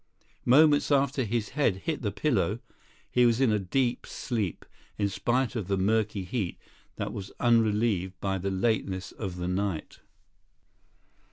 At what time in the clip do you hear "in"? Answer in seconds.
3.39-3.51, 4.97-5.07